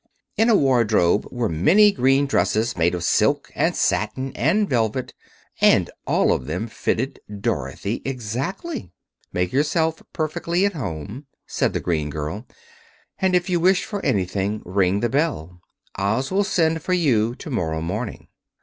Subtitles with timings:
[0.35, 5.13] In a wardrobe were many green dresses, made of silk and satin and velvet;
[5.61, 8.91] and all of them fitted Dorothy exactly.
[9.31, 12.47] "Make yourself perfectly at home," said the green girl,
[13.19, 15.61] "and if you wish for anything ring the bell.
[15.97, 18.27] Oz will send for you tomorrow morning."